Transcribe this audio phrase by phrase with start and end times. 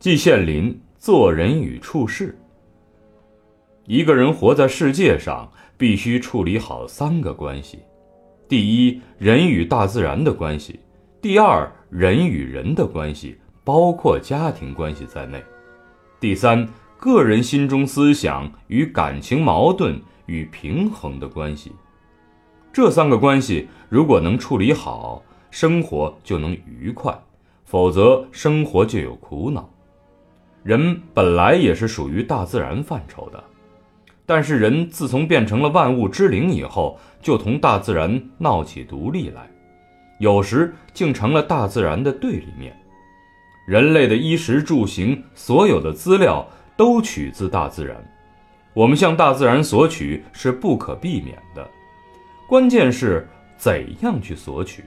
[0.00, 2.38] 季羡林做人与处事。
[3.84, 7.80] 一个人活在世界上，必须处理好三个关系：
[8.46, 10.78] 第一，人与大自然的关系；
[11.20, 15.40] 第二，人与人的关系，包括家庭关系在内；
[16.20, 16.68] 第三，
[17.00, 21.72] 个人心中思想与感情矛盾与平衡的关系。
[22.72, 25.20] 这三个关系如果能处理好，
[25.50, 27.12] 生活就能愉快；
[27.64, 29.68] 否则，生活就有苦恼。
[30.68, 33.42] 人本来也是属于大自然范畴的，
[34.26, 39.48] 但是人自从变成了万物之灵以后，就同大自然闹起独立来，
[40.18, 42.78] 有时竟成了大自然的对立面。
[43.66, 47.96] 人类的衣食住行，所有的资料都取自大自然，
[48.74, 51.66] 我们向大自然索取是不可避免的，
[52.46, 54.84] 关键是怎样去索取，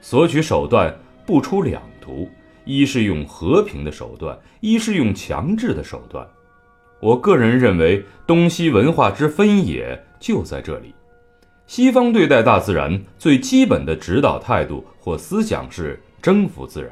[0.00, 0.90] 索取手段
[1.26, 2.26] 不出两途。
[2.64, 6.26] 一是用和平的手段，一是用强制的手段。
[7.00, 10.94] 我个人认为，东西文化之分野就在这里。
[11.66, 16.90] 西方对待大自然最基本的指导态度或思想是征服自然。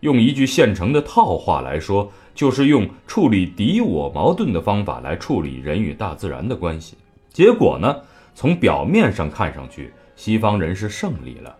[0.00, 6.96] 用一句现成的套话来说，就是用处理敌我矛盾的方法来处理人与大自然的关系。
[7.32, 7.96] 结果呢，
[8.34, 11.56] 从表面上看上去，西方人是胜利了，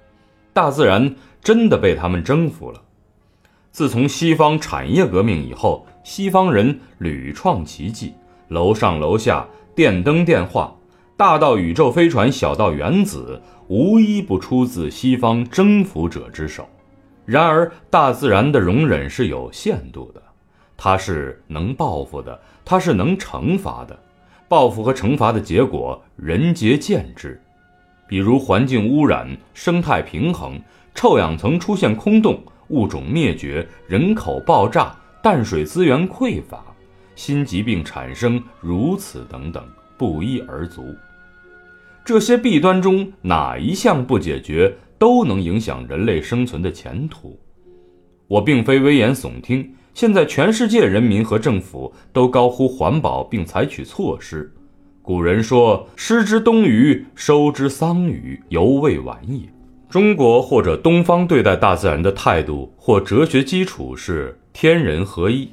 [0.53, 2.83] 大自然真的被他们征服了。
[3.75, 8.15] 自从西方产业革命以后，西方人屡创奇迹，
[8.47, 9.45] 楼上楼下、
[9.75, 10.73] 电灯电话，
[11.17, 16.69] 大到宇宙飞船，小到原子，无一不出自西方征服者之手。
[17.27, 20.23] 然而，大自然的容忍是有限度的，
[20.77, 23.99] 它是能报复的，它是能惩罚的。
[24.47, 27.43] 报复和惩罚的结果，人皆见之。
[28.07, 30.61] 比如环境污染、生态平衡、
[30.95, 32.41] 臭氧层出现空洞。
[32.69, 36.65] 物种灭绝、人口爆炸、淡水资源匮乏、
[37.15, 39.63] 新疾病产生，如此等等，
[39.97, 40.95] 不一而足。
[42.05, 47.39] 这些弊端中哪一项不解决，都能影响人类生存的前途。
[48.27, 54.53] 我并非危言耸听，现在全世界人民和政府都高呼环保，并采取措施。
[55.01, 59.47] 古人说：“失之东隅，收之桑榆，犹未晚也。”
[59.95, 65.49] 中国或者东方对待大自然的态度或哲学基础是天人合一。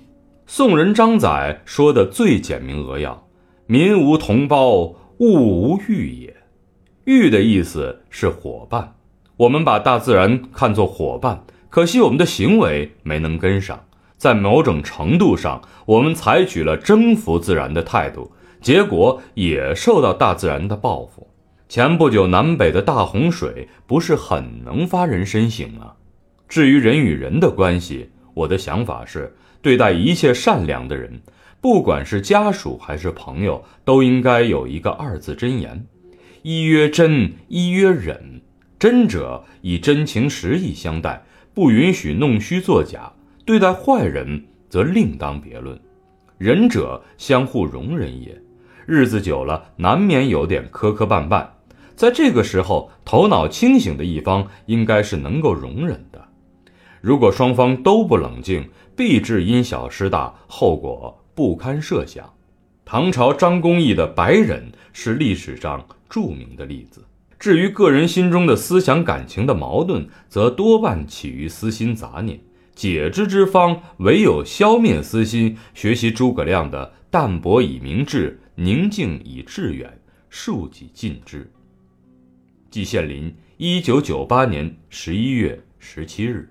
[0.48, 3.28] 宋人张载说的最简明扼要
[3.70, 6.36] ：“民无同胞，物无欲也。”
[7.06, 8.96] 欲的意思是伙伴。
[9.38, 13.80] 我们把大自然看作伙伴，可惜我们的行为没能跟上。
[14.18, 21.28] 在某种程度上，我们采取了征服自然的态度，结果也受到大自然的报复。
[21.72, 25.94] 前不久南北的大洪水不是很能发人深省吗？
[26.50, 31.22] 至于人与人的关系，我的想法是，对待一切善良的人，
[31.62, 35.86] 不管是家属还是朋友，都应该有一个二字真言：
[36.42, 38.42] 一曰真，一曰忍。
[38.78, 43.14] 真者以真情实意相待，不允许弄虚作假；
[43.46, 45.80] 对待坏人则另当别论。
[46.38, 48.38] 仁者相互容忍也。
[48.86, 51.48] 日子久了，难免有点磕磕绊绊。
[52.02, 56.20] 在这个时候，头脑清醒的一方应该是能够容忍的。
[57.00, 62.28] 如果双方都不冷静，必致因小失大，后果不堪设想。
[62.84, 67.06] 唐朝张公义的白忍是历史上著名的例子。
[67.38, 72.40] 至于个人心中的思想感情的矛盾，则多半起于私心杂念。
[72.74, 80.00] 解之之方，唯有消灭私心，学习诸葛亮的“淡泊以明志，宁静以致远，
[80.32, 81.48] 恕己尽之”。
[82.72, 86.50] 季羡林，一九九八年十一月十七日。